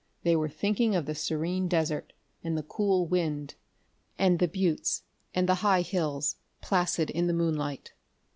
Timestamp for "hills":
5.83-6.37